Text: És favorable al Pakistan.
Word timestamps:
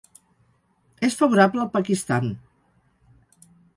És 1.07 1.17
favorable 1.19 1.63
al 1.65 1.69
Pakistan. 1.75 2.31